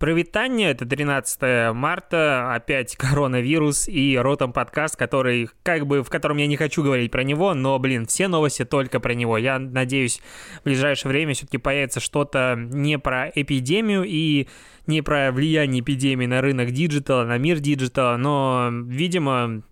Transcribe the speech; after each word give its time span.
Провитание, 0.00 0.70
это 0.70 0.86
13 0.86 1.74
марта, 1.74 2.54
опять 2.54 2.96
коронавирус 2.96 3.86
и 3.86 4.16
Ротом 4.16 4.50
подкаст, 4.50 4.96
который, 4.96 5.50
как 5.62 5.86
бы, 5.86 6.02
в 6.02 6.08
котором 6.08 6.38
я 6.38 6.46
не 6.46 6.56
хочу 6.56 6.82
говорить 6.82 7.10
про 7.10 7.22
него, 7.22 7.52
но, 7.52 7.78
блин, 7.78 8.06
все 8.06 8.26
новости 8.26 8.64
только 8.64 8.98
про 8.98 9.12
него. 9.12 9.36
Я 9.36 9.58
надеюсь, 9.58 10.22
в 10.60 10.64
ближайшее 10.64 11.10
время 11.10 11.34
все-таки 11.34 11.58
появится 11.58 12.00
что-то 12.00 12.54
не 12.58 12.98
про 12.98 13.28
эпидемию 13.28 14.04
и 14.04 14.48
не 14.86 15.02
про 15.02 15.32
влияние 15.32 15.82
эпидемии 15.82 16.24
на 16.24 16.40
рынок 16.40 16.70
диджитала, 16.70 17.24
на 17.24 17.36
мир 17.36 17.58
диджитала, 17.58 18.16
но, 18.16 18.70
видимо, 18.72 19.62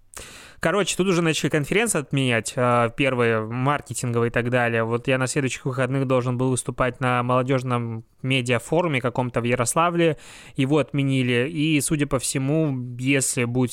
Короче, 0.60 0.96
тут 0.96 1.06
уже 1.06 1.22
начали 1.22 1.50
конференции 1.50 2.00
отменять, 2.00 2.54
а, 2.56 2.88
первые 2.88 3.42
маркетинговые 3.42 4.30
и 4.30 4.32
так 4.32 4.50
далее. 4.50 4.82
Вот 4.82 5.06
я 5.06 5.16
на 5.16 5.28
следующих 5.28 5.64
выходных 5.64 6.06
должен 6.06 6.36
был 6.36 6.50
выступать 6.50 7.00
на 7.00 7.22
молодежном 7.22 8.04
медиафоруме 8.22 9.00
каком-то 9.00 9.40
в 9.40 9.44
Ярославле. 9.44 10.18
Его 10.56 10.78
отменили. 10.78 11.48
И, 11.48 11.80
судя 11.80 12.08
по 12.08 12.18
всему, 12.18 12.76
если 12.98 13.44
будет 13.44 13.70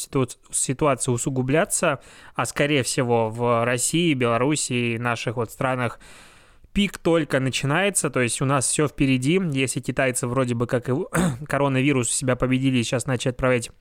ситуация 0.51 1.11
усугубляться, 1.11 2.01
а 2.35 2.45
скорее 2.45 2.83
всего 2.83 3.29
в 3.29 3.65
России, 3.65 4.13
Беларуси 4.13 4.73
и 4.73 4.97
наших 4.99 5.37
вот 5.37 5.49
странах 5.51 5.99
пик 6.75 6.97
только 6.97 7.39
начинается, 7.39 8.09
то 8.09 8.19
есть 8.19 8.41
у 8.41 8.45
нас 8.45 8.67
все 8.67 8.87
впереди. 8.87 9.41
Если 9.53 9.79
китайцы 9.79 10.27
вроде 10.27 10.53
бы 10.53 10.67
как 10.67 10.89
и 10.89 10.93
коронавирус 11.47 12.11
себя 12.11 12.35
победили, 12.35 12.83
сейчас 12.83 13.07
начать 13.07 13.33
отправлять 13.33 13.71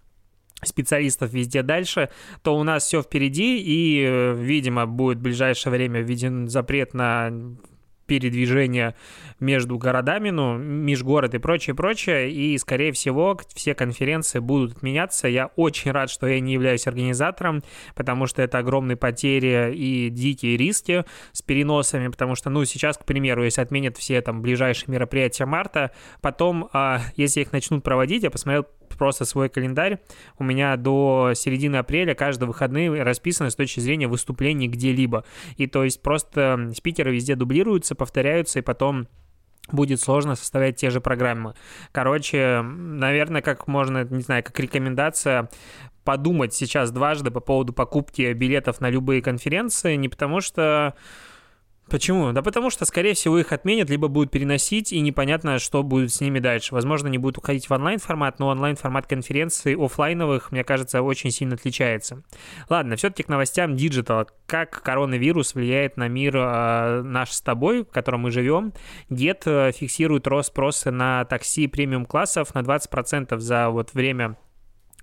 специалистов 0.62 1.32
везде 1.32 1.62
дальше, 1.62 2.10
то 2.42 2.56
у 2.56 2.62
нас 2.62 2.84
все 2.84 3.02
впереди, 3.02 3.58
и, 3.58 4.04
э, 4.04 4.34
видимо, 4.34 4.86
будет 4.86 5.18
в 5.18 5.22
ближайшее 5.22 5.72
время 5.72 6.00
введен 6.00 6.48
запрет 6.48 6.94
на 6.94 7.30
передвижение 8.06 8.94
между 9.40 9.78
городами, 9.78 10.30
ну, 10.30 10.56
межгород 10.56 11.34
и 11.34 11.38
прочее, 11.38 11.74
прочее, 11.74 12.30
и, 12.30 12.56
скорее 12.58 12.92
всего, 12.92 13.38
все 13.54 13.74
конференции 13.74 14.38
будут 14.38 14.76
отменяться. 14.76 15.28
Я 15.28 15.46
очень 15.56 15.90
рад, 15.90 16.10
что 16.10 16.26
я 16.26 16.40
не 16.40 16.52
являюсь 16.52 16.86
организатором, 16.86 17.62
потому 17.94 18.26
что 18.26 18.42
это 18.42 18.58
огромные 18.58 18.96
потери 18.96 19.74
и 19.74 20.10
дикие 20.10 20.56
риски 20.56 21.04
с 21.32 21.42
переносами, 21.42 22.08
потому 22.08 22.34
что, 22.34 22.50
ну, 22.50 22.64
сейчас, 22.64 22.98
к 22.98 23.04
примеру, 23.04 23.44
если 23.44 23.62
отменят 23.62 23.96
все 23.96 24.20
там 24.20 24.42
ближайшие 24.42 24.92
мероприятия 24.92 25.46
марта, 25.46 25.90
потом, 26.20 26.68
а, 26.72 27.00
если 27.16 27.40
их 27.40 27.52
начнут 27.52 27.82
проводить, 27.82 28.22
я 28.22 28.30
посмотрел 28.30 28.66
просто 28.96 29.24
свой 29.24 29.48
календарь. 29.48 30.00
У 30.38 30.44
меня 30.44 30.76
до 30.76 31.32
середины 31.34 31.76
апреля 31.76 32.14
каждые 32.14 32.48
выходные 32.48 33.02
расписаны 33.02 33.50
с 33.50 33.56
точки 33.56 33.80
зрения 33.80 34.08
выступлений 34.08 34.68
где-либо. 34.68 35.24
И 35.56 35.66
то 35.66 35.84
есть 35.84 36.02
просто 36.02 36.70
спикеры 36.76 37.12
везде 37.12 37.34
дублируются, 37.36 37.94
повторяются, 37.94 38.58
и 38.58 38.62
потом 38.62 39.08
будет 39.72 40.00
сложно 40.00 40.34
составлять 40.34 40.76
те 40.76 40.90
же 40.90 41.00
программы. 41.00 41.54
Короче, 41.92 42.62
наверное, 42.62 43.42
как 43.42 43.66
можно, 43.66 44.04
не 44.04 44.22
знаю, 44.22 44.42
как 44.42 44.58
рекомендация 44.60 45.48
подумать 46.04 46.52
сейчас 46.52 46.90
дважды 46.90 47.30
по 47.30 47.40
поводу 47.40 47.72
покупки 47.72 48.32
билетов 48.34 48.80
на 48.80 48.90
любые 48.90 49.22
конференции, 49.22 49.96
не 49.96 50.08
потому 50.08 50.40
что 50.40 50.94
Почему? 51.88 52.32
Да 52.32 52.42
потому 52.42 52.70
что, 52.70 52.86
скорее 52.86 53.14
всего, 53.14 53.38
их 53.38 53.52
отменят, 53.52 53.90
либо 53.90 54.08
будут 54.08 54.30
переносить, 54.30 54.92
и 54.92 55.00
непонятно, 55.00 55.58
что 55.58 55.82
будет 55.82 56.12
с 56.12 56.20
ними 56.20 56.38
дальше. 56.38 56.74
Возможно, 56.74 57.08
они 57.08 57.18
будут 57.18 57.38
уходить 57.38 57.68
в 57.68 57.72
онлайн-формат, 57.72 58.38
но 58.38 58.48
онлайн-формат 58.48 59.06
конференций 59.06 59.76
офлайновых, 59.76 60.50
мне 60.50 60.64
кажется, 60.64 61.02
очень 61.02 61.30
сильно 61.30 61.54
отличается. 61.54 62.22
Ладно, 62.70 62.96
все-таки 62.96 63.22
к 63.22 63.28
новостям 63.28 63.76
диджитала. 63.76 64.26
Как 64.46 64.82
коронавирус 64.82 65.54
влияет 65.54 65.96
на 65.96 66.08
мир 66.08 66.36
э, 66.36 67.02
наш 67.02 67.32
с 67.32 67.40
тобой, 67.42 67.82
в 67.84 67.90
котором 67.90 68.20
мы 68.20 68.30
живем? 68.30 68.72
Gett 69.10 69.42
э, 69.44 69.72
фиксирует 69.72 70.26
рост 70.26 70.48
спроса 70.48 70.90
на 70.90 71.24
такси 71.26 71.66
премиум-классов 71.66 72.54
на 72.54 72.60
20% 72.60 73.38
за 73.38 73.68
вот 73.68 73.92
время 73.92 74.36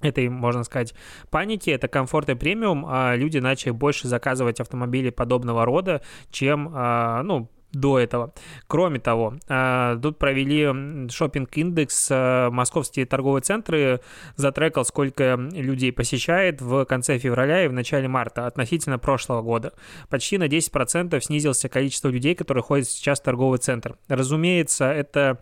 этой, 0.03 0.29
можно 0.29 0.63
сказать, 0.63 0.94
паники, 1.29 1.69
это 1.69 1.88
комфорт 1.88 2.29
и 2.29 2.35
премиум, 2.35 2.85
а 2.88 3.16
люди 3.16 3.38
начали 3.38 3.72
больше 3.72 4.07
заказывать 4.07 4.59
автомобили 4.59 5.09
подобного 5.09 5.66
рода, 5.66 6.01
чем, 6.31 6.72
а, 6.73 7.23
ну, 7.23 7.50
до 7.73 8.00
этого. 8.00 8.34
Кроме 8.67 9.00
того, 9.00 9.35
а, 9.47 9.97
тут 9.97 10.17
провели 10.17 11.09
шопинг 11.09 11.56
индекс 11.57 12.09
а, 12.11 12.50
московские 12.50 13.06
торговые 13.06 13.41
центры, 13.41 14.01
затрекал, 14.35 14.85
сколько 14.85 15.35
людей 15.35 15.91
посещает 15.91 16.61
в 16.61 16.85
конце 16.85 17.17
февраля 17.17 17.66
и 17.66 17.67
в 17.67 17.73
начале 17.73 18.07
марта 18.07 18.47
относительно 18.47 19.00
прошлого 19.00 19.41
года. 19.41 19.73
Почти 20.09 20.38
на 20.38 20.47
10% 20.47 21.19
снизился 21.22 21.69
количество 21.69 22.09
людей, 22.09 22.35
которые 22.35 22.63
ходят 22.63 22.88
сейчас 22.88 23.19
в 23.19 23.23
торговый 23.23 23.59
центр. 23.59 23.97
Разумеется, 24.07 24.91
это 24.91 25.41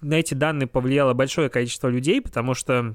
на 0.00 0.14
эти 0.14 0.34
данные 0.34 0.66
повлияло 0.66 1.12
большое 1.12 1.48
количество 1.48 1.88
людей, 1.88 2.20
потому 2.20 2.54
что 2.54 2.94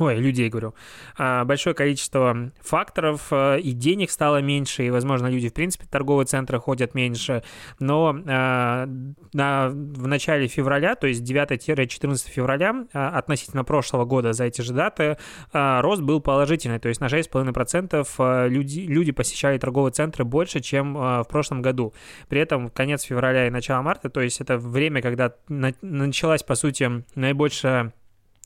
ой, 0.00 0.16
людей 0.16 0.48
говорю, 0.48 0.74
а, 1.16 1.44
большое 1.44 1.74
количество 1.74 2.52
факторов, 2.60 3.28
а, 3.30 3.56
и 3.56 3.72
денег 3.72 4.10
стало 4.10 4.40
меньше, 4.40 4.84
и, 4.84 4.90
возможно, 4.90 5.26
люди, 5.26 5.48
в 5.48 5.54
принципе, 5.54 5.84
в 5.84 5.88
торговые 5.88 6.26
центры 6.26 6.58
ходят 6.58 6.94
меньше, 6.94 7.42
но 7.78 8.16
а, 8.26 8.88
на, 9.32 9.68
в 9.68 10.06
начале 10.06 10.48
февраля, 10.48 10.94
то 10.94 11.06
есть 11.06 11.22
9-14 11.22 12.28
февраля, 12.28 12.86
относительно 12.92 13.64
прошлого 13.64 14.04
года 14.04 14.32
за 14.32 14.44
эти 14.44 14.62
же 14.62 14.72
даты, 14.72 15.18
рост 15.52 16.02
был 16.02 16.20
положительный, 16.20 16.78
то 16.78 16.88
есть 16.88 17.00
на 17.00 17.06
6,5% 17.06 18.48
люди, 18.48 18.80
люди 18.80 19.12
посещали 19.12 19.58
торговые 19.58 19.92
центры 19.92 20.24
больше, 20.24 20.60
чем 20.60 20.94
в 20.94 21.26
прошлом 21.28 21.62
году. 21.62 21.92
При 22.28 22.40
этом 22.40 22.70
конец 22.70 23.02
февраля 23.02 23.46
и 23.46 23.50
начало 23.50 23.82
марта, 23.82 24.08
то 24.08 24.20
есть 24.20 24.40
это 24.40 24.58
время, 24.58 25.02
когда 25.02 25.34
началась, 25.48 26.42
по 26.42 26.54
сути, 26.54 27.04
наибольшая 27.14 27.92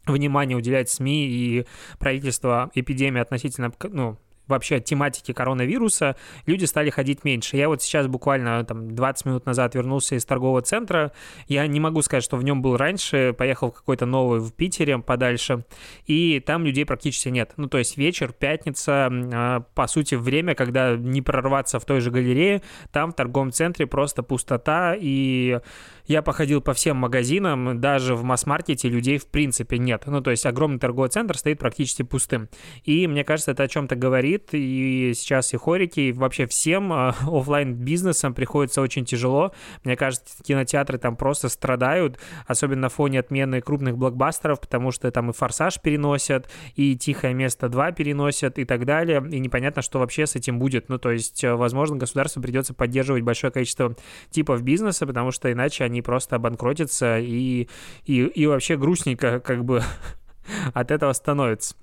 внимание 0.06 0.56
уделять 0.56 0.90
СМИ 0.90 1.26
и 1.26 1.66
правительство 1.98 2.70
эпидемии 2.74 3.20
относительно 3.20 3.72
ну, 3.90 4.18
вообще 4.46 4.80
тематики 4.80 5.32
коронавируса, 5.32 6.16
люди 6.46 6.64
стали 6.64 6.90
ходить 6.90 7.24
меньше. 7.24 7.56
Я 7.56 7.68
вот 7.68 7.82
сейчас 7.82 8.06
буквально 8.06 8.64
там 8.64 8.94
20 8.94 9.26
минут 9.26 9.46
назад 9.46 9.74
вернулся 9.74 10.16
из 10.16 10.24
торгового 10.24 10.62
центра. 10.62 11.12
Я 11.48 11.66
не 11.66 11.80
могу 11.80 12.02
сказать, 12.02 12.24
что 12.24 12.36
в 12.36 12.44
нем 12.44 12.62
был 12.62 12.76
раньше. 12.76 13.34
Поехал 13.36 13.70
в 13.70 13.74
какой-то 13.74 14.06
новый 14.06 14.40
в 14.40 14.52
Питере 14.52 14.98
подальше. 14.98 15.64
И 16.06 16.40
там 16.40 16.64
людей 16.64 16.84
практически 16.84 17.28
нет. 17.28 17.52
Ну, 17.56 17.68
то 17.68 17.78
есть 17.78 17.96
вечер, 17.96 18.32
пятница, 18.32 19.08
а, 19.10 19.60
по 19.74 19.86
сути, 19.86 20.14
время, 20.14 20.54
когда 20.54 20.96
не 20.96 21.22
прорваться 21.22 21.80
в 21.80 21.84
той 21.84 22.00
же 22.00 22.10
галерее. 22.10 22.62
Там 22.92 23.12
в 23.12 23.14
торговом 23.14 23.52
центре 23.52 23.86
просто 23.86 24.22
пустота. 24.22 24.94
И 24.98 25.58
я 26.06 26.22
походил 26.22 26.60
по 26.60 26.74
всем 26.74 26.98
магазинам. 26.98 27.80
Даже 27.80 28.14
в 28.14 28.24
масс-маркете 28.24 28.88
людей 28.88 29.18
в 29.18 29.26
принципе 29.26 29.78
нет. 29.78 30.02
Ну, 30.06 30.20
то 30.20 30.30
есть 30.30 30.44
огромный 30.44 30.78
торговый 30.78 31.08
центр 31.08 31.38
стоит 31.38 31.58
практически 31.58 32.02
пустым. 32.02 32.48
И 32.84 33.06
мне 33.06 33.24
кажется, 33.24 33.52
это 33.52 33.62
о 33.62 33.68
чем-то 33.68 33.96
говорит 33.96 34.33
говорит, 34.34 34.48
и 34.52 35.12
сейчас 35.14 35.54
и 35.54 35.56
хорики, 35.56 36.00
и 36.00 36.12
вообще 36.12 36.46
всем 36.46 36.92
а, 36.92 37.08
офлайн 37.26 37.74
бизнесам 37.74 38.34
приходится 38.34 38.80
очень 38.80 39.04
тяжело. 39.04 39.52
Мне 39.84 39.96
кажется, 39.96 40.42
кинотеатры 40.42 40.98
там 40.98 41.16
просто 41.16 41.48
страдают, 41.48 42.18
особенно 42.46 42.82
на 42.82 42.88
фоне 42.88 43.20
отмены 43.20 43.60
крупных 43.60 43.96
блокбастеров, 43.96 44.60
потому 44.60 44.90
что 44.90 45.10
там 45.10 45.30
и 45.30 45.32
«Форсаж» 45.32 45.80
переносят, 45.80 46.50
и 46.76 46.96
«Тихое 46.96 47.34
место 47.34 47.66
2» 47.66 47.94
переносят, 47.94 48.58
и 48.58 48.64
так 48.64 48.84
далее, 48.84 49.24
и 49.30 49.38
непонятно, 49.38 49.82
что 49.82 49.98
вообще 49.98 50.26
с 50.26 50.36
этим 50.36 50.58
будет. 50.58 50.88
Ну, 50.88 50.98
то 50.98 51.10
есть, 51.10 51.42
э, 51.44 51.54
возможно, 51.54 51.96
государству 51.96 52.42
придется 52.42 52.74
поддерживать 52.74 53.22
большое 53.22 53.52
количество 53.52 53.96
типов 54.30 54.62
бизнеса, 54.62 55.06
потому 55.06 55.30
что 55.30 55.50
иначе 55.50 55.84
они 55.84 56.02
просто 56.02 56.36
обанкротятся, 56.36 57.18
и, 57.18 57.68
и, 58.04 58.22
и 58.22 58.46
вообще 58.46 58.76
грустненько 58.76 59.40
как 59.40 59.64
бы 59.64 59.82
от 60.74 60.90
этого 60.90 61.12
становится. 61.12 61.74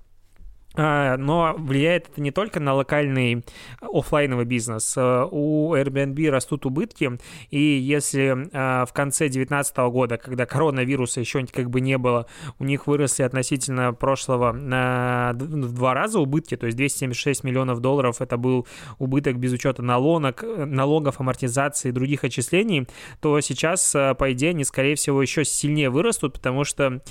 А, 0.74 1.18
но 1.18 1.54
влияет 1.58 2.10
это 2.10 2.22
не 2.22 2.32
только 2.32 2.60
на 2.60 2.74
локальный 2.74 3.44
офлайновый 3.82 4.46
бизнес. 4.46 4.94
А, 4.98 5.26
у 5.30 5.76
Airbnb 5.76 6.30
растут 6.30 6.66
убытки, 6.66 7.20
и 7.50 7.60
если 7.60 8.50
а, 8.54 8.86
в 8.86 8.94
конце 8.94 9.26
2019 9.26 9.78
года, 9.92 10.18
когда 10.18 10.46
коронавируса 10.46 11.20
еще 11.20 11.46
как 11.48 11.70
бы 11.70 11.82
не 11.82 11.98
было, 11.98 12.28
у 12.60 12.64
них 12.64 12.88
выросли 12.88 13.24
относительно 13.24 13.94
прошлого 13.94 14.52
на 14.52 15.32
в 15.34 15.74
два 15.74 15.94
раза 15.94 16.20
убытки, 16.20 16.56
то 16.56 16.68
есть 16.68 16.78
276 16.78 17.44
миллионов 17.44 17.80
долларов 17.80 18.22
это 18.22 18.38
был 18.38 18.68
убыток 19.00 19.38
без 19.38 19.52
учета 19.52 19.82
налогов, 19.82 20.12
налогов, 20.42 21.20
амортизации 21.20 21.90
и 21.90 21.92
других 21.92 22.24
отчислений, 22.24 22.88
то 23.22 23.40
сейчас, 23.42 23.92
по 23.92 24.32
идее, 24.32 24.52
они, 24.52 24.64
скорее 24.64 24.96
всего, 24.96 25.22
еще 25.22 25.44
сильнее 25.44 25.90
вырастут, 25.90 26.34
потому 26.34 26.64
что 26.64 27.02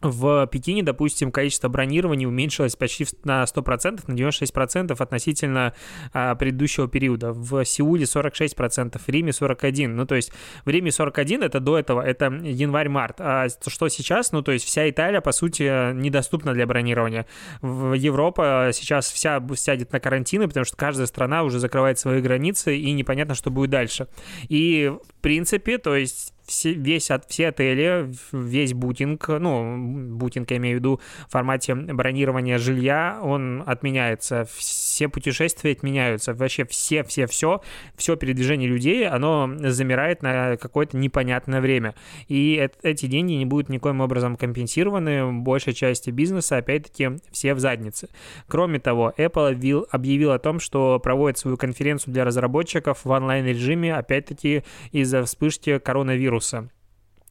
в 0.00 0.46
Пекине, 0.46 0.82
допустим, 0.82 1.32
количество 1.32 1.68
бронирований 1.68 2.26
уменьшилось 2.26 2.76
почти 2.76 3.06
на 3.24 3.42
100%, 3.42 4.04
на 4.06 4.14
96% 4.14 4.94
относительно 4.96 5.74
а, 6.12 6.36
предыдущего 6.36 6.86
периода. 6.86 7.32
В 7.32 7.64
Сеуле 7.64 8.04
46%, 8.04 8.98
в 8.98 9.08
Риме 9.08 9.30
41%. 9.30 9.88
Ну, 9.88 10.06
то 10.06 10.14
есть 10.14 10.32
в 10.64 10.68
Риме 10.68 10.90
41% 10.90 11.44
это 11.44 11.58
до 11.58 11.78
этого, 11.78 12.00
это 12.00 12.26
январь-март. 12.26 13.16
А 13.20 13.48
что 13.66 13.88
сейчас? 13.88 14.30
Ну, 14.30 14.42
то 14.42 14.52
есть 14.52 14.64
вся 14.64 14.88
Италия, 14.88 15.20
по 15.20 15.32
сути, 15.32 15.92
недоступна 15.92 16.54
для 16.54 16.66
бронирования. 16.66 17.26
В 17.60 17.94
Европа 17.94 18.70
сейчас 18.72 19.10
вся 19.10 19.42
сядет 19.54 19.92
на 19.92 19.98
карантины, 19.98 20.46
потому 20.46 20.64
что 20.64 20.76
каждая 20.76 21.06
страна 21.06 21.42
уже 21.42 21.58
закрывает 21.58 21.98
свои 21.98 22.20
границы, 22.20 22.76
и 22.76 22.92
непонятно, 22.92 23.34
что 23.34 23.50
будет 23.50 23.70
дальше. 23.70 24.06
И, 24.48 24.92
в 24.92 25.20
принципе, 25.20 25.78
то 25.78 25.96
есть 25.96 26.34
все, 26.48 26.72
весь 26.72 27.10
от, 27.10 27.30
все 27.30 27.48
отели, 27.48 28.10
весь 28.32 28.72
бутинг, 28.72 29.28
ну, 29.28 30.16
бутинг 30.16 30.50
я 30.50 30.56
имею 30.56 30.76
в 30.76 30.80
виду 30.80 31.00
в 31.28 31.32
формате 31.32 31.74
бронирования 31.74 32.58
жилья, 32.58 33.20
он 33.22 33.62
отменяется. 33.66 34.48
Все 34.56 35.08
путешествия 35.08 35.72
отменяются. 35.72 36.32
Вообще 36.34 36.64
все, 36.64 37.04
все, 37.04 37.26
все, 37.26 37.60
все 37.96 38.16
передвижение 38.16 38.68
людей, 38.68 39.06
оно 39.06 39.50
замирает 39.58 40.22
на 40.22 40.56
какое-то 40.56 40.96
непонятное 40.96 41.60
время. 41.60 41.94
И 42.28 42.68
эти 42.82 43.06
деньги 43.06 43.34
не 43.34 43.44
будут 43.44 43.68
никоим 43.68 44.00
образом 44.00 44.36
компенсированы. 44.36 45.30
Большая 45.32 45.74
часть 45.74 46.08
бизнеса, 46.08 46.56
опять-таки, 46.56 47.10
все 47.30 47.54
в 47.54 47.60
заднице. 47.60 48.08
Кроме 48.46 48.78
того, 48.78 49.12
Apple 49.18 49.86
объявил 49.90 50.32
о 50.32 50.38
том, 50.38 50.60
что 50.60 50.98
проводит 50.98 51.36
свою 51.38 51.58
конференцию 51.58 52.14
для 52.14 52.24
разработчиков 52.24 53.04
в 53.04 53.10
онлайн-режиме, 53.10 53.94
опять-таки, 53.94 54.64
из-за 54.92 55.22
вспышки 55.24 55.78
коронавируса 55.78 56.37
вируса. 56.38 56.70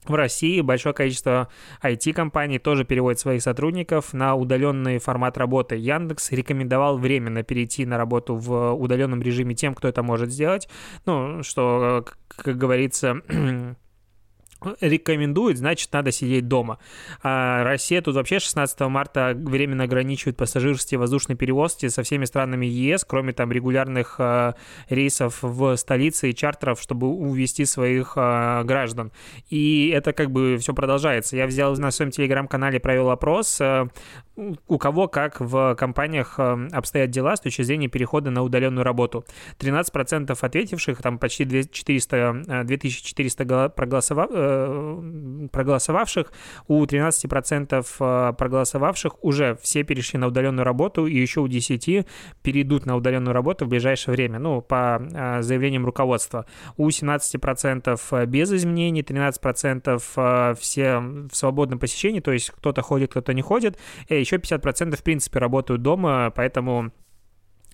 В 0.06 0.14
России 0.14 0.62
большое 0.62 0.96
количество 0.96 1.50
IT-компаний 1.84 2.60
тоже 2.60 2.86
переводит 2.86 3.20
своих 3.20 3.42
сотрудников 3.42 4.14
на 4.14 4.36
удаленный 4.36 5.00
формат 5.00 5.38
работы. 5.38 5.76
Яндекс 5.76 6.32
рекомендовал 6.32 6.98
временно 6.98 7.44
перейти 7.44 7.86
на 7.86 7.98
работу 7.98 8.36
в 8.36 8.74
удаленном 8.74 9.22
режиме 9.22 9.54
тем, 9.54 9.76
кто 9.76 9.90
это 9.90 10.04
может 10.04 10.32
сделать. 10.32 10.70
Ну, 11.06 11.44
что, 11.44 12.06
как 12.30 12.58
говорится, 12.58 13.22
рекомендует, 14.82 15.58
значит, 15.58 15.92
надо 15.94 16.12
сидеть 16.12 16.48
дома. 16.48 16.80
А 17.24 17.64
Россия 17.64 18.02
тут 18.02 18.16
вообще 18.16 18.40
16 18.40 18.80
марта 18.82 19.34
временно 19.36 19.84
ограничивает 19.84 20.38
пассажирские 20.38 21.00
воздушные 21.00 21.36
перевозки 21.36 21.88
со 21.88 22.04
всеми 22.04 22.26
странами 22.26 22.66
ЕС, 22.66 23.06
кроме 23.06 23.34
там 23.34 23.52
регулярных 23.52 24.16
а, 24.20 24.56
рейсов 24.90 25.40
в 25.42 25.76
столице 25.78 26.30
и 26.30 26.36
чартеров, 26.36 26.82
чтобы 26.82 27.08
увести 27.08 27.66
своих 27.66 28.14
а, 28.16 28.64
граждан. 28.64 29.12
И 29.50 29.90
это 29.90 30.14
как 30.14 30.32
бы 30.32 30.58
все 30.58 30.74
продолжается. 30.74 31.38
Я 31.38 31.48
взял 31.48 31.76
на 31.78 31.92
своем 31.92 32.12
телеграм-канале, 32.12 32.80
провел 32.80 33.10
опрос, 33.10 33.58
а, 33.62 33.88
у 34.68 34.78
кого 34.78 35.08
как 35.08 35.42
в 35.42 35.76
компаниях 35.76 36.36
а, 36.38 36.58
обстоят 36.72 37.10
дела 37.10 37.36
с 37.36 37.42
точки 37.42 37.64
зрения 37.64 37.88
перехода 37.88 38.30
на 38.32 38.44
удаленную 38.44 38.84
работу. 38.84 39.26
13% 39.60 40.38
ответивших, 40.40 41.02
там 41.02 41.20
почти 41.20 41.46
2400, 41.46 42.64
2400 42.66 43.70
проголосовав, 43.70 44.30
Э, 44.38 45.48
проголосовавших, 45.52 46.32
у 46.68 46.86
13% 46.86 47.86
э, 48.00 48.34
проголосовавших 48.34 49.24
уже 49.24 49.58
все 49.62 49.84
перешли 49.84 50.20
на 50.20 50.28
удаленную 50.28 50.66
работу, 50.66 51.08
и 51.08 51.18
еще 51.18 51.42
у 51.42 51.48
10 51.48 52.06
перейдут 52.44 52.86
на 52.86 52.96
удаленную 52.96 53.34
работу 53.34 53.66
в 53.66 53.70
ближайшее 53.70 54.14
время, 54.14 54.40
ну, 54.40 54.62
по 54.62 55.02
э, 55.02 55.42
заявлениям 55.42 55.86
руководства. 55.86 56.46
У 56.78 56.88
17% 56.88 58.26
без 58.26 58.52
изменений, 58.52 59.02
13% 59.02 60.56
все 60.56 61.00
в 61.00 61.36
свободном 61.36 61.80
посещении, 61.80 62.20
то 62.20 62.32
есть 62.32 62.52
кто-то 62.52 62.82
ходит, 62.82 63.12
кто-то 63.12 63.34
не 63.34 63.42
ходит, 63.42 63.78
еще 64.28 64.38
50% 64.38 64.96
в 64.96 65.04
принципе 65.04 65.40
работают 65.40 65.82
дома, 65.82 66.32
поэтому 66.36 66.92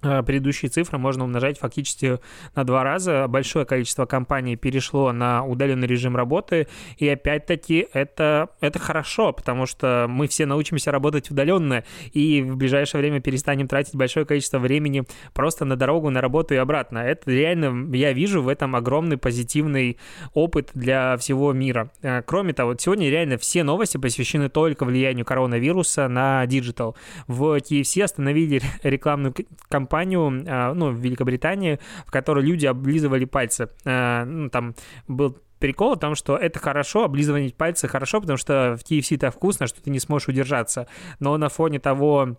предыдущие 0.04 0.70
цифры 0.70 0.98
можно 0.98 1.24
умножать 1.24 1.60
фактически 1.60 2.20
на 2.56 2.64
два 2.64 2.84
раза. 2.84 3.28
Большое 3.28 3.66
количество 3.66 4.06
компаний 4.06 4.56
перешло 4.56 5.12
на 5.12 5.46
удаленный 5.46 5.88
режим 5.88 6.16
работы, 6.16 6.68
и 6.98 7.08
опять-таки 7.08 7.88
это, 7.94 8.50
это 8.60 8.80
хорошо, 8.80 9.34
потому 9.34 9.66
что 9.66 10.06
мы 10.10 10.28
все 10.28 10.46
научимся 10.46 10.92
работать 10.92 11.32
удаленно, 11.32 11.84
и 12.12 12.42
в 12.42 12.58
ближайшее 12.58 13.02
время 13.02 13.22
перестанем 13.22 13.68
тратить 13.68 13.96
большое 13.96 14.26
количество 14.26 14.60
времени 14.60 15.04
просто 15.34 15.66
на 15.66 15.76
дорогу, 15.76 16.10
на 16.10 16.22
работу 16.22 16.54
и 16.54 16.58
обратно. 16.58 17.00
Это 17.00 17.32
реально, 17.32 17.96
я 17.96 18.14
вижу 18.14 18.42
в 18.42 18.48
этом 18.48 18.76
огромный 18.76 19.18
позитивный 19.18 19.98
опыт 20.34 20.72
для 20.74 21.18
всего 21.18 21.54
мира. 21.54 21.92
Э, 22.02 22.22
кроме 22.22 22.54
того, 22.54 22.76
сегодня 22.78 23.10
реально 23.10 23.38
все 23.38 23.64
новости 23.64 23.98
посвящены 23.98 24.50
только 24.50 24.86
влиянию 24.86 25.26
коронавируса 25.26 26.08
на 26.08 26.46
диджитал. 26.46 26.96
В 27.28 27.58
KFC 27.58 28.04
остановили 28.04 28.62
рекламную 28.84 29.34
кампанию 29.70 29.93
компанию, 29.94 30.44
а, 30.48 30.74
ну, 30.74 30.90
в 30.90 31.00
Великобритании, 31.00 31.80
в 32.08 32.12
которой 32.12 32.44
люди 32.44 32.66
облизывали 32.66 33.26
пальцы. 33.26 33.70
А, 33.86 34.26
ну, 34.26 34.50
там 34.50 34.74
был 35.08 35.38
прикол 35.60 35.96
в 35.96 36.00
том, 36.00 36.16
что 36.16 36.36
это 36.36 36.60
хорошо, 36.60 37.04
облизывание 37.04 37.54
пальца 37.54 37.88
хорошо, 37.88 38.20
потому 38.20 38.38
что 38.38 38.76
в 38.76 38.84
KFC 38.84 39.18
так 39.18 39.36
вкусно, 39.36 39.68
что 39.68 39.84
ты 39.84 39.92
не 39.92 40.00
сможешь 40.00 40.30
удержаться. 40.30 40.88
Но 41.20 41.38
на 41.38 41.50
фоне 41.50 41.80
того, 41.80 42.38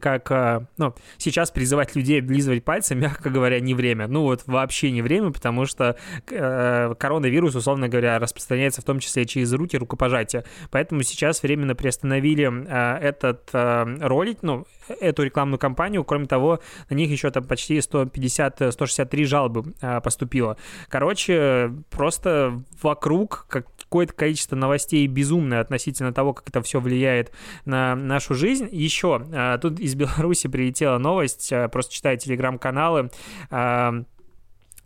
как, 0.00 0.30
э, 0.30 0.66
ну, 0.76 0.94
сейчас 1.18 1.50
призывать 1.50 1.96
людей 1.96 2.20
облизывать 2.20 2.64
пальцы, 2.64 2.94
мягко 2.94 3.30
говоря, 3.30 3.60
не 3.60 3.74
время. 3.74 4.06
Ну, 4.06 4.22
вот 4.22 4.42
вообще 4.46 4.90
не 4.90 5.02
время, 5.02 5.30
потому 5.30 5.66
что 5.66 5.96
э, 6.30 6.94
коронавирус, 6.98 7.54
условно 7.54 7.88
говоря, 7.88 8.18
распространяется 8.18 8.82
в 8.82 8.84
том 8.84 8.98
числе 8.98 9.24
через 9.24 9.52
руки, 9.52 9.76
рукопожатия. 9.76 10.44
Поэтому 10.70 11.02
сейчас 11.02 11.42
временно 11.42 11.74
приостановили 11.74 12.50
э, 12.66 12.98
этот 13.00 13.50
э, 13.52 13.96
ролик, 14.00 14.38
ну, 14.42 14.66
эту 15.00 15.22
рекламную 15.22 15.58
кампанию. 15.58 16.04
Кроме 16.04 16.26
того, 16.26 16.60
на 16.90 16.94
них 16.94 17.10
еще 17.10 17.30
там 17.30 17.44
почти 17.44 17.78
150-163 17.78 19.24
жалобы 19.24 19.74
э, 19.80 20.00
поступило. 20.00 20.56
Короче, 20.88 21.72
просто 21.90 22.62
вокруг 22.82 23.46
как 23.48 23.66
какое-то 23.94 24.12
количество 24.12 24.56
новостей 24.56 25.06
безумное 25.06 25.60
относительно 25.60 26.12
того, 26.12 26.32
как 26.32 26.48
это 26.48 26.60
все 26.62 26.80
влияет 26.80 27.30
на 27.64 27.94
нашу 27.94 28.34
жизнь. 28.34 28.68
Еще 28.72 29.24
э, 29.32 29.56
тут 29.62 29.78
из 29.78 29.94
Беларуси 29.94 30.48
прилетела 30.48 30.98
новость, 30.98 31.52
э, 31.52 31.68
просто 31.68 31.92
читаю 31.94 32.18
телеграм-каналы, 32.18 33.10
э, 33.52 34.02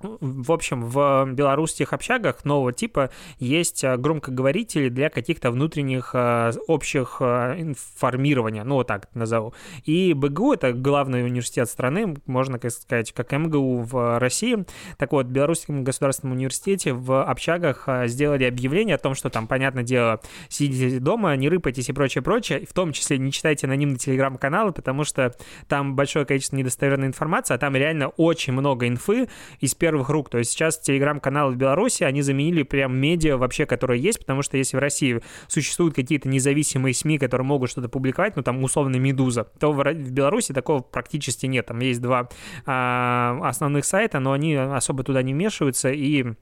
в 0.01 0.53
общем, 0.53 0.85
в 0.85 1.27
белорусских 1.33 1.93
общагах 1.93 2.45
нового 2.45 2.73
типа 2.73 3.11
есть 3.39 3.83
э, 3.83 3.97
громкоговорители 3.97 4.89
для 4.89 5.11
каких-то 5.11 5.51
внутренних 5.51 6.11
э, 6.15 6.53
общих 6.69 7.17
э, 7.21 7.57
информирования, 7.59 8.65
ну 8.65 8.77
вот 8.77 8.87
так 8.87 9.09
назову. 9.15 9.55
И 9.85 10.13
БГУ— 10.15 10.53
это 10.55 10.73
главный 10.73 11.25
университет 11.25 11.69
страны, 11.69 12.17
можно 12.27 12.59
сказать, 12.71 13.13
как 13.13 13.33
МГУ 13.33 13.83
в 13.83 14.19
России. 14.19 14.65
Так 14.99 15.13
вот, 15.13 15.27
в 15.27 15.31
Белорусском 15.31 15.83
государственном 15.83 16.37
университете 16.37 16.93
в 16.93 17.23
общагах 17.23 17.89
сделали 18.05 18.45
объявление 18.45 18.95
о 18.95 18.99
том, 18.99 19.15
что 19.15 19.31
там, 19.31 19.47
понятное 19.47 19.83
дело, 19.83 20.21
сидите 20.49 21.01
дома, 21.01 21.35
не 21.37 21.49
рыпайтесь 21.49 21.89
и 21.89 21.93
прочее, 21.93 22.23
прочее, 22.23 22.67
в 22.69 22.73
том 22.73 22.93
числе 22.93 23.19
не 23.19 23.33
читайте 23.33 23.67
анонимные 23.67 23.99
телеграм-каналы, 23.99 24.73
потому 24.73 25.05
что 25.05 25.35
там 25.67 25.97
большое 25.97 26.25
количество 26.25 26.57
недостоверной 26.57 27.09
информации, 27.09 27.55
а 27.55 27.59
там 27.59 27.75
реально 27.75 28.09
очень 28.09 28.53
много 28.53 28.87
инфы 28.87 29.29
из 29.61 29.75
первых 29.75 29.88
первых 29.89 30.11
рук. 30.11 30.29
То 30.29 30.37
есть 30.37 30.51
сейчас 30.51 30.79
телеграм-каналы 30.79 31.53
в 31.55 31.57
Беларуси, 31.57 32.03
они 32.03 32.21
заменили 32.21 32.63
прям 32.63 32.95
медиа 32.95 33.39
вообще, 33.39 33.65
которые 33.65 34.03
есть, 34.03 34.19
потому 34.19 34.43
что 34.43 34.59
если 34.59 34.77
в 34.77 34.81
России 34.81 35.23
существуют 35.47 35.95
какие-то 35.95 36.29
независимые 36.29 36.93
СМИ, 36.93 37.17
которые 37.17 37.47
могут 37.47 37.71
что-то 37.71 37.89
публиковать, 37.89 38.37
ну 38.37 38.43
там 38.43 38.63
условно 38.63 38.97
«Медуза», 38.97 39.45
то 39.59 39.73
в 39.73 39.83
Беларуси 39.95 40.53
такого 40.53 40.81
практически 40.81 41.47
нет. 41.47 41.67
Там 41.67 41.79
есть 41.79 42.03
два 42.03 42.29
а, 42.67 43.41
основных 43.43 43.87
сайта, 43.87 44.21
но 44.21 44.33
они 44.33 44.55
особо 44.57 45.05
туда 45.05 45.23
не 45.23 45.33
вмешиваются, 45.33 45.91
и 45.91 46.35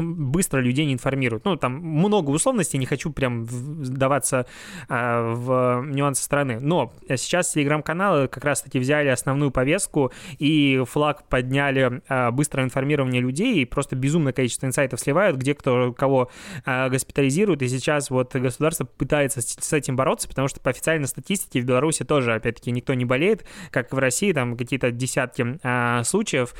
быстро 0.00 0.60
людей 0.60 0.86
не 0.86 0.94
информируют. 0.94 1.44
Ну, 1.44 1.56
там 1.56 1.74
много 1.74 2.30
условностей, 2.30 2.78
не 2.78 2.86
хочу 2.86 3.10
прям 3.10 3.44
вдаваться 3.44 4.46
а, 4.88 5.34
в 5.34 5.84
нюансы 5.86 6.22
страны. 6.22 6.58
Но 6.60 6.92
сейчас 7.08 7.52
телеграм-каналы 7.52 8.28
как 8.28 8.44
раз-таки 8.44 8.78
взяли 8.78 9.08
основную 9.08 9.50
повестку 9.50 10.12
и 10.38 10.82
флаг 10.86 11.28
подняли 11.28 12.02
а, 12.08 12.30
быстрое 12.30 12.66
информирование 12.66 13.20
людей, 13.20 13.62
и 13.62 13.64
просто 13.64 13.96
безумное 13.96 14.32
количество 14.32 14.66
инсайтов 14.66 15.00
сливают, 15.00 15.36
где 15.36 15.54
кто 15.54 15.92
кого 15.92 16.30
а, 16.64 16.88
госпитализирует, 16.88 17.62
и 17.62 17.68
сейчас 17.68 18.10
вот 18.10 18.34
государство 18.34 18.84
пытается 18.84 19.40
с, 19.40 19.56
с 19.60 19.72
этим 19.72 19.96
бороться, 19.96 20.28
потому 20.28 20.48
что 20.48 20.60
по 20.60 20.70
официальной 20.70 21.06
статистике 21.06 21.60
в 21.60 21.64
Беларуси 21.64 22.04
тоже, 22.04 22.34
опять-таки, 22.34 22.70
никто 22.70 22.94
не 22.94 23.04
болеет, 23.04 23.44
как 23.70 23.92
в 23.92 23.98
России, 23.98 24.32
там 24.32 24.56
какие-то 24.56 24.90
десятки 24.90 25.58
а, 25.62 26.02
случаев. 26.04 26.54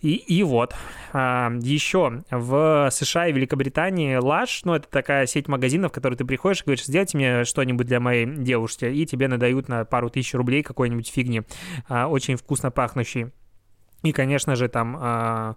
И, 0.00 0.14
и 0.14 0.44
вот, 0.44 0.74
а, 1.12 1.50
еще 1.60 2.22
в 2.30 2.88
США 2.90 3.26
и 3.26 3.32
Великобритании 3.32 4.18
Lush, 4.18 4.60
ну, 4.64 4.74
это 4.74 4.88
такая 4.88 5.26
сеть 5.26 5.48
магазинов, 5.48 5.90
в 5.90 5.94
которой 5.94 6.14
ты 6.14 6.24
приходишь 6.24 6.60
и 6.60 6.64
говоришь, 6.64 6.84
сделайте 6.84 7.16
мне 7.16 7.44
что-нибудь 7.44 7.86
для 7.86 7.98
моей 7.98 8.26
девушки, 8.26 8.84
и 8.84 9.06
тебе 9.06 9.26
надают 9.26 9.68
на 9.68 9.84
пару 9.84 10.08
тысяч 10.08 10.34
рублей 10.34 10.62
какой-нибудь 10.62 11.08
фигни, 11.08 11.42
а, 11.88 12.06
очень 12.06 12.36
вкусно 12.36 12.70
пахнущий. 12.70 13.32
И, 14.04 14.12
конечно 14.12 14.54
же, 14.54 14.68
там 14.68 14.96
а, 15.00 15.56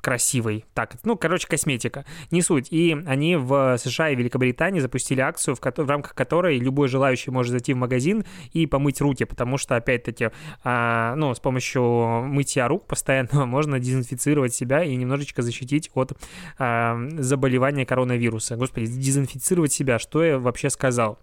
красивый. 0.00 0.64
Так, 0.74 0.96
ну, 1.04 1.16
короче, 1.16 1.46
косметика. 1.46 2.04
Не 2.30 2.42
суть. 2.42 2.68
И 2.70 2.96
они 3.06 3.36
в 3.36 3.76
США 3.78 4.10
и 4.10 4.14
Великобритании 4.14 4.80
запустили 4.80 5.20
акцию, 5.20 5.56
в, 5.56 5.60
в 5.60 5.88
рамках 5.88 6.14
которой 6.14 6.58
любой 6.58 6.88
желающий 6.88 7.30
может 7.30 7.52
зайти 7.52 7.72
в 7.72 7.76
магазин 7.76 8.24
и 8.52 8.66
помыть 8.66 9.00
руки, 9.00 9.24
потому 9.24 9.58
что, 9.58 9.76
опять-таки, 9.76 10.30
а, 10.64 11.14
ну, 11.16 11.34
с 11.34 11.40
помощью 11.40 11.82
мытья 11.82 12.68
рук 12.68 12.86
постоянно 12.86 13.46
можно 13.46 13.78
дезинфицировать 13.78 14.54
себя 14.54 14.82
и 14.84 14.94
немножечко 14.96 15.42
защитить 15.42 15.90
от 15.94 16.12
а, 16.58 16.98
заболевания 17.18 17.86
коронавируса. 17.86 18.56
Господи, 18.56 18.86
дезинфицировать 18.86 19.72
себя, 19.72 19.98
что 19.98 20.24
я 20.24 20.38
вообще 20.38 20.70
сказал? 20.70 21.18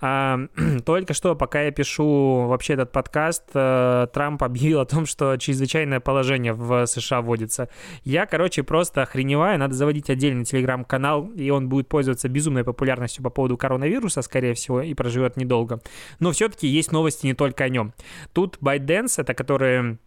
А, 0.00 0.40
только 0.84 1.14
что, 1.14 1.34
пока 1.34 1.62
я 1.62 1.70
пишу 1.70 2.46
вообще 2.46 2.74
этот 2.74 2.92
подкаст, 2.92 3.44
э, 3.54 4.06
Трамп 4.12 4.42
объявил 4.42 4.80
о 4.80 4.86
том, 4.86 5.06
что 5.06 5.36
чрезвычайное 5.36 6.00
положение 6.00 6.52
в 6.52 6.86
США 6.86 7.20
вводится. 7.20 7.68
Я, 8.10 8.26
короче, 8.26 8.64
просто 8.64 9.02
охреневаю, 9.02 9.56
надо 9.56 9.74
заводить 9.74 10.10
отдельный 10.10 10.44
телеграм-канал, 10.44 11.30
и 11.36 11.48
он 11.50 11.68
будет 11.68 11.88
пользоваться 11.88 12.28
безумной 12.28 12.64
популярностью 12.64 13.22
по 13.22 13.30
поводу 13.30 13.56
коронавируса, 13.56 14.22
скорее 14.22 14.54
всего, 14.54 14.82
и 14.82 14.94
проживет 14.94 15.36
недолго. 15.36 15.80
Но 16.18 16.32
все-таки 16.32 16.66
есть 16.66 16.90
новости 16.90 17.26
не 17.26 17.34
только 17.34 17.62
о 17.62 17.68
нем. 17.68 17.92
Тут 18.32 18.58
ByteDance, 18.60 19.14
это 19.18 19.32
которые 19.32 19.98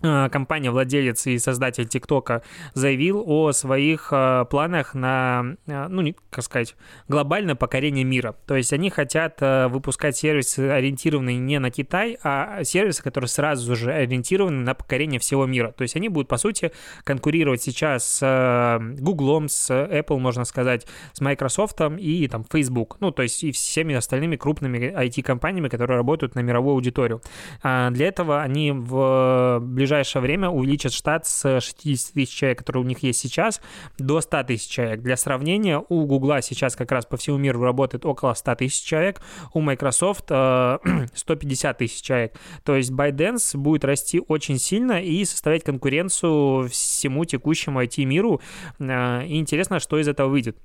компания, 0.00 0.70
владелец 0.70 1.26
и 1.26 1.38
создатель 1.38 1.86
ТикТока 1.86 2.42
заявил 2.74 3.22
о 3.26 3.52
своих 3.52 4.08
э, 4.12 4.44
планах 4.50 4.94
на, 4.94 5.56
э, 5.66 5.88
ну, 5.88 6.14
как 6.30 6.44
сказать, 6.44 6.76
глобальное 7.08 7.54
покорение 7.54 8.04
мира. 8.04 8.36
То 8.46 8.56
есть 8.56 8.72
они 8.72 8.90
хотят 8.90 9.40
выпускать 9.40 10.16
сервисы, 10.16 10.60
ориентированные 10.60 11.38
не 11.38 11.58
на 11.58 11.70
Китай, 11.70 12.18
а 12.22 12.62
сервисы, 12.64 13.02
которые 13.02 13.28
сразу 13.28 13.74
же 13.76 13.92
ориентированы 13.92 14.62
на 14.62 14.74
покорение 14.74 15.20
всего 15.20 15.46
мира. 15.46 15.72
То 15.72 15.82
есть 15.82 15.96
они 15.96 16.08
будут, 16.08 16.28
по 16.28 16.36
сути, 16.36 16.72
конкурировать 17.04 17.62
сейчас 17.62 18.18
с 18.20 18.78
Google, 18.98 19.48
с 19.48 19.70
Apple, 19.70 20.18
можно 20.18 20.44
сказать, 20.44 20.86
с 21.12 21.20
Microsoft 21.20 21.80
и 21.98 22.28
там 22.28 22.44
Facebook. 22.50 22.96
Ну, 23.00 23.10
то 23.10 23.22
есть 23.22 23.42
и 23.44 23.52
всеми 23.52 23.94
остальными 23.94 24.36
крупными 24.36 24.78
IT-компаниями, 24.78 25.68
которые 25.68 25.96
работают 25.96 26.34
на 26.34 26.40
мировую 26.40 26.74
аудиторию. 26.74 27.22
А 27.62 27.90
для 27.90 28.08
этого 28.08 28.42
они 28.42 28.72
в 28.72 29.58
ближайшее 29.60 29.89
ближайшее 29.90 30.22
время 30.22 30.48
увеличат 30.48 30.92
штат 30.92 31.26
с 31.26 31.60
60 31.60 32.14
тысяч 32.14 32.32
человек, 32.32 32.58
которые 32.58 32.84
у 32.84 32.86
них 32.86 33.02
есть 33.02 33.18
сейчас, 33.18 33.60
до 33.98 34.20
100 34.20 34.44
тысяч 34.44 34.68
человек. 34.68 35.00
Для 35.00 35.16
сравнения, 35.16 35.82
у 35.88 36.06
Гугла 36.06 36.42
сейчас 36.42 36.76
как 36.76 36.92
раз 36.92 37.06
по 37.06 37.16
всему 37.16 37.38
миру 37.38 37.60
работает 37.60 38.06
около 38.06 38.34
100 38.34 38.54
тысяч 38.54 38.84
человек, 38.84 39.20
у 39.52 39.60
Microsoft 39.60 40.26
150 40.28 41.78
тысяч 41.78 42.02
человек. 42.02 42.34
То 42.62 42.76
есть 42.76 42.92
ByteDance 42.92 43.56
будет 43.56 43.84
расти 43.84 44.22
очень 44.28 44.58
сильно 44.58 45.02
и 45.02 45.24
составлять 45.24 45.64
конкуренцию 45.64 46.68
всему 46.68 47.24
текущему 47.24 47.82
IT-миру. 47.82 48.40
Э, 48.78 49.26
и 49.26 49.40
интересно, 49.40 49.80
что 49.80 49.98
из 49.98 50.06
этого 50.06 50.28
выйдет. 50.28 50.56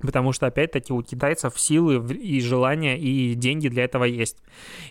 Потому 0.00 0.32
что, 0.32 0.46
опять-таки, 0.46 0.92
у 0.92 1.02
китайцев 1.02 1.58
силы 1.58 2.04
и 2.14 2.40
желания, 2.40 2.98
и 2.98 3.34
деньги 3.34 3.68
для 3.68 3.84
этого 3.84 4.04
есть. 4.04 4.38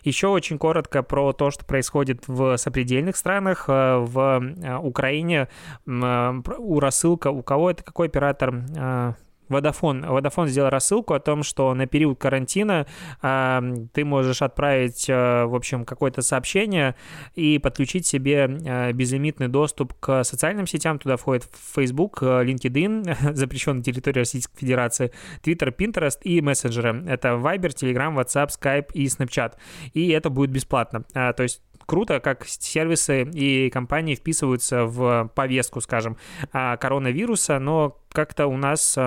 Еще 0.03 0.27
очень 0.27 0.57
коротко 0.57 1.03
про 1.03 1.33
то, 1.33 1.51
что 1.51 1.65
происходит 1.65 2.27
в 2.27 2.57
сопредельных 2.57 3.17
странах. 3.17 3.65
Э, 3.67 3.97
в 3.97 4.41
э, 4.41 4.77
Украине 4.77 5.49
э, 5.85 6.41
у 6.57 6.79
рассылка, 6.79 7.27
у 7.31 7.43
кого 7.43 7.71
это, 7.71 7.83
какой 7.83 8.07
оператор? 8.07 9.15
Vodafone, 9.49 10.05
Vodafone 10.07 10.47
сделал 10.47 10.69
рассылку 10.69 11.13
о 11.13 11.19
том, 11.19 11.43
что 11.43 11.73
на 11.73 11.85
период 11.85 12.19
карантина 12.19 12.87
э, 13.21 13.61
ты 13.93 14.05
можешь 14.05 14.41
отправить, 14.41 15.09
э, 15.09 15.45
в 15.45 15.55
общем, 15.55 15.85
какое-то 15.85 16.21
сообщение 16.21 16.95
и 17.35 17.59
подключить 17.59 18.05
себе 18.05 18.45
э, 18.47 18.91
безлимитный 18.93 19.47
доступ 19.47 19.93
к 19.99 20.23
социальным 20.23 20.67
сетям. 20.67 20.99
Туда 20.99 21.17
входит 21.17 21.47
Facebook, 21.75 22.23
LinkedIn, 22.23 23.33
запрещен 23.33 23.77
на 23.77 23.83
территории 23.83 24.19
Российской 24.19 24.57
Федерации, 24.57 25.11
Twitter, 25.43 25.75
Pinterest 25.75 26.19
и 26.21 26.41
мессенджеры. 26.41 27.03
Это 27.07 27.29
Viber, 27.29 27.69
Telegram, 27.69 28.15
WhatsApp, 28.15 28.49
Skype 28.49 28.93
и 28.93 29.05
Snapchat. 29.05 29.53
И 29.93 30.09
это 30.09 30.29
будет 30.29 30.51
бесплатно. 30.51 31.03
А, 31.13 31.33
то 31.33 31.43
есть 31.43 31.61
круто, 31.85 32.19
как 32.19 32.45
сервисы 32.45 33.23
и 33.23 33.69
компании 33.69 34.15
вписываются 34.15 34.85
в 34.85 35.29
повестку, 35.35 35.81
скажем, 35.81 36.17
коронавируса, 36.51 37.59
но 37.59 37.99
как-то 38.11 38.47
у 38.47 38.57
нас 38.57 38.97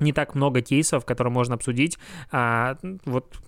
не 0.00 0.12
так 0.12 0.34
много 0.34 0.60
кейсов, 0.60 1.04
которые 1.04 1.32
можно 1.32 1.54
обсудить. 1.54 1.98
А, 2.30 2.76
вот, 3.04 3.38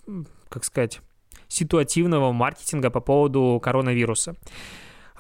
как 0.49 0.65
сказать, 0.65 1.01
ситуативного 1.49 2.33
маркетинга 2.33 2.91
по 2.91 3.01
поводу 3.01 3.61
коронавируса. 3.63 4.37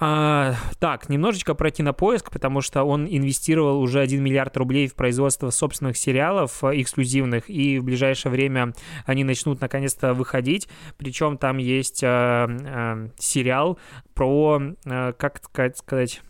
А, 0.04 0.54
так, 0.80 1.08
немножечко 1.08 1.54
про 1.54 1.70
кинопоиск, 1.70 2.32
потому 2.32 2.60
что 2.60 2.82
он 2.82 3.06
инвестировал 3.06 3.80
уже 3.80 4.00
1 4.00 4.20
миллиард 4.20 4.56
рублей 4.56 4.88
в 4.88 4.96
производство 4.96 5.50
собственных 5.50 5.96
сериалов 5.96 6.64
э, 6.64 6.80
эксклюзивных, 6.80 7.48
и 7.48 7.78
в 7.78 7.84
ближайшее 7.84 8.32
время 8.32 8.72
они 9.06 9.22
начнут 9.22 9.60
наконец-то 9.60 10.12
выходить. 10.12 10.68
Причем 10.96 11.38
там 11.38 11.58
есть 11.58 12.02
э, 12.02 12.06
э, 12.08 13.08
сериал 13.16 13.78
про, 14.14 14.60
э, 14.84 15.12
как 15.16 15.40
сказать, 15.76 16.22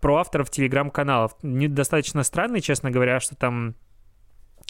про 0.00 0.16
авторов 0.16 0.50
телеграм-каналов. 0.50 1.32
Недостаточно 1.42 2.24
странный, 2.24 2.60
честно 2.60 2.90
говоря, 2.90 3.20
что 3.20 3.36
там 3.36 3.74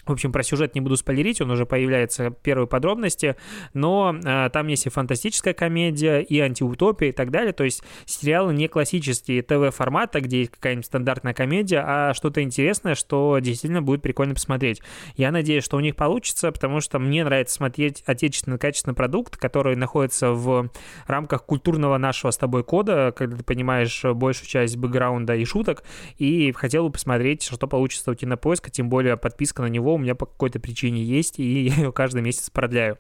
в 0.07 0.13
общем, 0.13 0.33
про 0.33 0.43
сюжет 0.43 0.75
не 0.75 0.81
буду 0.81 0.97
спойлерить, 0.97 1.41
он 1.41 1.51
уже 1.51 1.67
появляется 1.67 2.31
первые 2.31 2.67
подробности, 2.67 3.37
но 3.73 4.15
э, 4.25 4.51
там 4.53 4.67
есть 4.69 4.87
и 4.87 4.91
фантастическая 4.91 5.55
комедия, 5.55 6.21
и 6.21 6.39
антиутопия 6.41 7.11
и 7.11 7.13
так 7.13 7.31
далее, 7.31 7.53
то 7.53 7.65
есть 7.65 7.83
сериалы 8.05 8.55
не 8.55 8.69
классические 8.69 9.43
ТВ-формата, 9.43 10.21
где 10.21 10.41
есть 10.41 10.53
какая-нибудь 10.53 10.87
стандартная 10.87 11.35
комедия, 11.35 11.83
а 11.87 12.15
что-то 12.15 12.43
интересное, 12.43 12.95
что 12.95 13.39
действительно 13.41 13.83
будет 13.83 14.03
прикольно 14.03 14.35
посмотреть. 14.35 14.83
Я 15.17 15.31
надеюсь, 15.31 15.65
что 15.65 15.77
у 15.77 15.81
них 15.81 15.97
получится, 15.97 16.53
потому 16.53 16.81
что 16.81 16.99
мне 16.99 17.25
нравится 17.25 17.55
смотреть 17.55 18.03
отечественный 18.07 18.59
качественный 18.59 18.95
продукт, 18.95 19.37
который 19.37 19.77
находится 19.77 20.31
в 20.31 20.71
рамках 21.07 21.45
культурного 21.45 21.99
нашего 21.99 22.31
с 22.31 22.37
тобой 22.37 22.65
кода, 22.65 23.13
когда 23.17 23.37
ты 23.37 23.45
понимаешь 23.45 24.03
большую 24.05 24.49
часть 24.49 24.77
бэкграунда 24.77 25.35
и 25.35 25.45
шуток, 25.45 25.85
и 26.19 26.53
хотел 26.53 26.87
бы 26.87 26.93
посмотреть, 26.93 27.43
что 27.43 27.67
получится 27.67 28.11
у 28.11 28.15
Кинопоиска, 28.15 28.71
тем 28.71 28.89
более 28.89 29.17
подписка 29.17 29.63
на 29.63 29.67
него 29.67 29.94
у 29.95 29.99
меня 29.99 30.15
по 30.15 30.27
какой-то 30.27 30.61
причине 30.61 31.03
есть, 31.03 31.39
и 31.39 31.63
я 31.69 31.75
ее 31.75 31.93
каждый 31.93 32.23
месяц 32.23 32.51
продляю. 32.51 32.99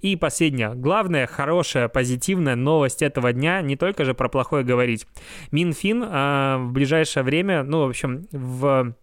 И 0.00 0.16
последняя, 0.16 0.74
главная, 0.74 1.26
хорошая, 1.26 1.88
позитивная 1.88 2.56
новость 2.56 3.02
этого 3.02 3.32
дня, 3.32 3.60
не 3.62 3.76
только 3.76 4.04
же 4.04 4.14
про 4.14 4.28
плохое 4.28 4.64
говорить. 4.64 5.06
Минфин 5.50 6.02
э, 6.02 6.56
в 6.58 6.72
ближайшее 6.72 7.22
время, 7.22 7.62
ну, 7.62 7.84
в 7.84 7.88
общем, 7.88 8.26
в 8.32 8.94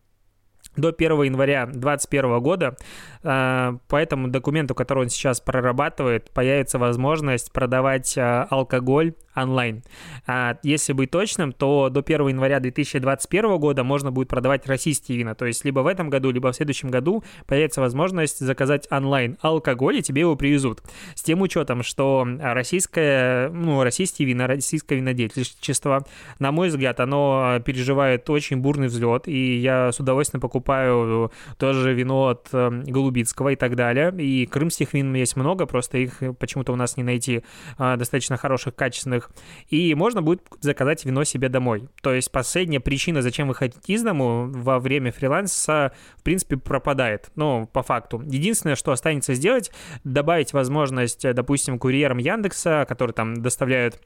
до 0.76 0.90
1 0.90 1.24
января 1.24 1.66
2021 1.66 2.40
года 2.40 2.76
а, 3.24 3.78
по 3.88 3.96
этому 3.96 4.28
документу, 4.28 4.74
который 4.74 5.04
он 5.04 5.10
сейчас 5.10 5.40
прорабатывает, 5.40 6.32
появится 6.32 6.80
возможность 6.80 7.52
продавать 7.52 8.18
а, 8.18 8.48
алкоголь 8.50 9.14
онлайн. 9.36 9.84
А, 10.28 10.58
если 10.64 10.94
быть 10.94 11.12
точным, 11.12 11.52
то 11.52 11.90
до 11.90 12.02
1 12.02 12.28
января 12.30 12.60
2021 12.60 13.58
года 13.58 13.84
можно 13.84 14.12
будет 14.12 14.28
продавать 14.28 14.68
российские 14.68 15.18
вина. 15.18 15.36
То 15.36 15.46
есть 15.46 15.66
либо 15.66 15.80
в 15.80 15.88
этом 15.88 16.10
году, 16.10 16.32
либо 16.32 16.52
в 16.52 16.56
следующем 16.56 16.90
году 16.90 17.24
появится 17.46 17.82
возможность 17.82 18.40
заказать 18.40 18.88
онлайн 18.92 19.38
алкоголь, 19.42 19.98
и 19.98 20.02
тебе 20.02 20.22
его 20.22 20.36
привезут. 20.36 20.82
С 21.16 21.24
тем 21.24 21.42
учетом, 21.42 21.84
что 21.84 22.28
российское, 22.40 23.50
ну, 23.50 23.84
российские 23.84 24.28
вина, 24.28 24.48
российское 24.48 24.96
винодельчество, 24.96 26.06
на 26.40 26.52
мой 26.52 26.70
взгляд, 26.70 27.00
оно 27.00 27.60
переживает 27.66 28.30
очень 28.30 28.58
бурный 28.58 28.88
взлет, 28.88 29.28
и 29.28 29.58
я 29.58 29.92
с 29.92 30.00
удовольствием 30.00 30.42
покупаю 30.42 31.32
тоже 31.58 31.94
вино 31.94 32.28
от 32.28 32.50
Голубинского 32.52 33.14
Голубицкого 33.14 33.50
и 33.50 33.56
так 33.56 33.76
далее. 33.76 34.14
И 34.18 34.46
крымских 34.46 34.94
вин 34.94 35.14
есть 35.14 35.36
много, 35.36 35.66
просто 35.66 35.98
их 35.98 36.22
почему-то 36.40 36.74
у 36.74 36.76
нас 36.76 36.98
не 36.98 37.04
найти 37.04 37.44
а, 37.78 37.96
достаточно 37.96 38.38
хороших, 38.38 38.76
качественных. 38.76 39.23
И 39.70 39.94
можно 39.96 40.22
будет 40.22 40.42
заказать 40.62 41.06
вино 41.06 41.24
себе 41.24 41.50
домой. 41.50 41.88
То 42.02 42.14
есть 42.14 42.32
последняя 42.32 42.80
причина, 42.80 43.22
зачем 43.22 43.48
выходить 43.48 43.90
из 43.90 44.04
дому 44.04 44.50
во 44.52 44.80
время 44.80 45.12
фриланса, 45.12 45.94
в 46.18 46.24
принципе, 46.24 46.58
пропадает. 46.58 47.32
Ну, 47.36 47.68
по 47.72 47.84
факту. 47.84 48.22
Единственное, 48.26 48.76
что 48.76 48.92
останется 48.92 49.34
сделать, 49.34 49.72
добавить 50.04 50.54
возможность, 50.54 51.22
допустим, 51.34 51.80
курьерам 51.80 52.18
Яндекса, 52.18 52.86
которые 52.88 53.14
там 53.14 53.42
доставляют 53.42 54.00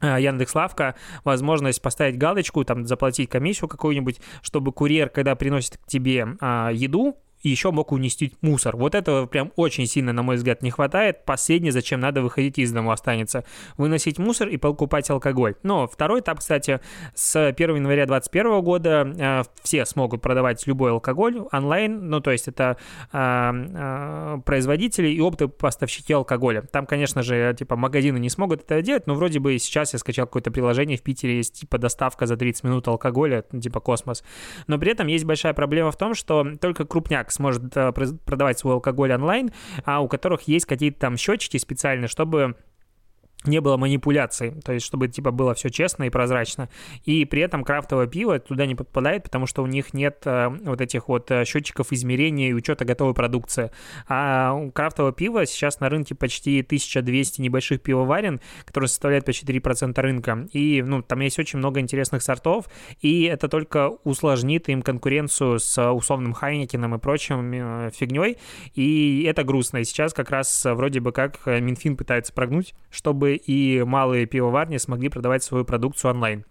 а, 0.00 0.18
Яндекс.Лавка 0.18 0.94
возможность 1.24 1.82
поставить 1.82 2.16
галочку, 2.16 2.64
там, 2.64 2.86
заплатить 2.86 3.28
комиссию 3.28 3.68
какую-нибудь, 3.68 4.20
чтобы 4.42 4.72
курьер, 4.72 5.10
когда 5.10 5.34
приносит 5.34 5.76
к 5.76 5.86
тебе 5.86 6.26
а, 6.40 6.70
еду, 6.70 7.16
еще 7.48 7.70
мог 7.70 7.92
унести 7.92 8.32
мусор. 8.40 8.76
Вот 8.76 8.94
этого 8.94 9.26
прям 9.26 9.52
очень 9.56 9.86
сильно, 9.86 10.12
на 10.12 10.22
мой 10.22 10.36
взгляд, 10.36 10.62
не 10.62 10.70
хватает. 10.70 11.24
Последнее, 11.24 11.72
зачем 11.72 12.00
надо 12.00 12.22
выходить 12.22 12.58
из 12.58 12.72
дома 12.72 12.92
останется. 12.92 13.44
Выносить 13.76 14.18
мусор 14.18 14.48
и 14.48 14.56
покупать 14.56 15.08
алкоголь. 15.10 15.54
Но 15.62 15.86
второй 15.86 16.20
этап, 16.20 16.38
кстати, 16.38 16.80
с 17.14 17.48
1 17.48 17.76
января 17.76 18.06
2021 18.06 18.60
года 18.62 19.14
э, 19.18 19.42
все 19.62 19.84
смогут 19.84 20.22
продавать 20.22 20.66
любой 20.66 20.92
алкоголь 20.92 21.40
онлайн, 21.52 22.08
ну 22.08 22.20
то 22.20 22.30
есть 22.30 22.48
это 22.48 22.76
э, 23.12 23.18
э, 23.18 24.38
производители 24.44 25.08
и 25.08 25.20
оптовые 25.20 25.52
поставщики 25.52 26.12
алкоголя. 26.12 26.62
Там, 26.62 26.86
конечно 26.86 27.22
же, 27.22 27.54
типа 27.58 27.76
магазины 27.76 28.18
не 28.18 28.30
смогут 28.30 28.62
это 28.62 28.82
делать, 28.82 29.06
но 29.06 29.14
вроде 29.14 29.38
бы 29.38 29.58
сейчас 29.58 29.92
я 29.92 29.98
скачал 29.98 30.26
какое-то 30.26 30.50
приложение 30.50 30.96
в 30.96 31.02
Питере, 31.02 31.36
есть 31.36 31.60
типа 31.60 31.78
доставка 31.78 32.26
за 32.26 32.36
30 32.36 32.64
минут 32.64 32.88
алкоголя, 32.88 33.42
типа 33.42 33.80
космос. 33.80 34.22
Но 34.66 34.78
при 34.78 34.92
этом 34.92 35.06
есть 35.06 35.24
большая 35.24 35.54
проблема 35.54 35.90
в 35.90 35.96
том, 35.96 36.14
что 36.14 36.46
только 36.60 36.84
крупняк 36.84 37.29
сможет 37.32 37.76
э, 37.76 37.92
продавать 37.92 38.58
свой 38.58 38.74
алкоголь 38.74 39.12
онлайн, 39.12 39.50
а 39.84 40.00
у 40.00 40.08
которых 40.08 40.42
есть 40.42 40.66
какие-то 40.66 40.98
там 41.00 41.16
счетчики 41.16 41.56
специальные, 41.56 42.08
чтобы 42.08 42.56
не 43.44 43.60
было 43.60 43.76
манипуляций, 43.76 44.52
то 44.62 44.72
есть 44.72 44.84
чтобы 44.84 45.08
типа 45.08 45.30
было 45.30 45.54
все 45.54 45.70
честно 45.70 46.04
и 46.04 46.10
прозрачно. 46.10 46.68
И 47.04 47.24
при 47.24 47.40
этом 47.40 47.64
крафтовое 47.64 48.06
пиво 48.06 48.38
туда 48.38 48.66
не 48.66 48.74
подпадает, 48.74 49.22
потому 49.22 49.46
что 49.46 49.62
у 49.62 49.66
них 49.66 49.94
нет 49.94 50.22
э, 50.26 50.48
вот 50.48 50.80
этих 50.80 51.08
вот 51.08 51.30
э, 51.30 51.44
счетчиков 51.46 51.92
измерения 51.92 52.50
и 52.50 52.52
учета 52.52 52.84
готовой 52.84 53.14
продукции. 53.14 53.70
А 54.08 54.68
крафтовое 54.74 55.12
пиво 55.12 55.46
сейчас 55.46 55.80
на 55.80 55.88
рынке 55.88 56.14
почти 56.14 56.60
1200 56.60 57.40
небольших 57.40 57.80
пивоварен, 57.80 58.40
которые 58.66 58.88
составляют 58.88 59.24
почти 59.24 59.46
3% 59.46 59.98
рынка. 60.00 60.46
И 60.52 60.82
ну, 60.82 61.02
там 61.02 61.20
есть 61.20 61.38
очень 61.38 61.58
много 61.58 61.80
интересных 61.80 62.22
сортов, 62.22 62.66
и 63.00 63.24
это 63.24 63.48
только 63.48 63.88
усложнит 64.04 64.68
им 64.68 64.82
конкуренцию 64.82 65.60
с 65.60 65.92
условным 65.92 66.34
Хайникиным 66.34 66.94
и 66.94 66.98
прочим 66.98 67.52
э, 67.54 67.90
фигней. 67.94 68.36
И 68.74 69.24
это 69.26 69.44
грустно. 69.44 69.78
И 69.78 69.84
сейчас 69.84 70.12
как 70.12 70.30
раз 70.30 70.62
вроде 70.66 71.00
бы 71.00 71.12
как 71.12 71.46
Минфин 71.46 71.96
пытается 71.96 72.34
прогнуть, 72.34 72.74
чтобы 72.90 73.29
и 73.36 73.82
малые 73.84 74.26
пивоварни 74.26 74.76
смогли 74.78 75.08
продавать 75.08 75.42
свою 75.42 75.64
продукцию 75.64 76.12
онлайн. 76.12 76.44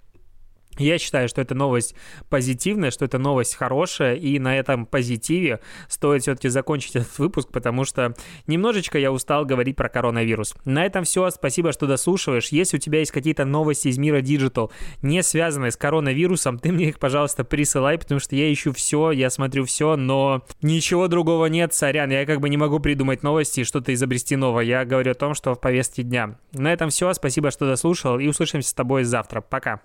Я 0.77 0.97
считаю, 0.97 1.27
что 1.27 1.41
это 1.41 1.55
новость 1.55 1.93
позитивная, 2.29 2.89
что 2.91 3.03
это 3.03 3.17
новость 3.17 3.55
хорошая, 3.55 4.15
и 4.15 4.39
на 4.39 4.57
этом 4.57 4.85
позитиве 4.85 5.59
стоит 5.89 6.21
все-таки 6.21 6.47
закончить 6.47 6.95
этот 6.95 7.19
выпуск, 7.19 7.49
потому 7.51 7.83
что 7.83 8.15
немножечко 8.47 8.97
я 8.97 9.11
устал 9.11 9.45
говорить 9.45 9.75
про 9.75 9.89
коронавирус. 9.89 10.55
На 10.63 10.85
этом 10.85 11.03
все, 11.03 11.29
спасибо, 11.31 11.73
что 11.73 11.85
дослушиваешь. 11.85 12.49
Если 12.49 12.77
у 12.77 12.79
тебя 12.79 12.99
есть 12.99 13.11
какие-то 13.11 13.43
новости 13.43 13.89
из 13.89 13.97
мира 13.97 14.21
диджитал, 14.21 14.71
не 15.01 15.21
связанные 15.21 15.71
с 15.71 15.77
коронавирусом, 15.77 16.57
ты 16.57 16.71
мне 16.71 16.89
их, 16.89 16.99
пожалуйста, 16.99 17.43
присылай, 17.43 17.97
потому 17.97 18.21
что 18.21 18.37
я 18.37 18.51
ищу 18.51 18.71
все, 18.71 19.11
я 19.11 19.29
смотрю 19.29 19.65
все, 19.65 19.97
но 19.97 20.45
ничего 20.61 21.09
другого 21.09 21.47
нет, 21.47 21.73
сорян, 21.73 22.09
я 22.09 22.25
как 22.25 22.39
бы 22.39 22.47
не 22.47 22.57
могу 22.57 22.79
придумать 22.79 23.21
новости 23.21 23.61
и 23.61 23.65
что-то 23.65 23.93
изобрести 23.93 24.37
новое. 24.37 24.63
Я 24.63 24.85
говорю 24.85 25.11
о 25.11 25.15
том, 25.15 25.33
что 25.33 25.55
в 25.55 25.59
повестке 25.59 26.03
дня. 26.03 26.37
На 26.53 26.71
этом 26.71 26.89
все, 26.89 27.11
спасибо, 27.13 27.51
что 27.51 27.67
дослушал, 27.67 28.17
и 28.17 28.27
услышимся 28.27 28.69
с 28.69 28.73
тобой 28.73 29.03
завтра. 29.03 29.41
Пока. 29.41 29.81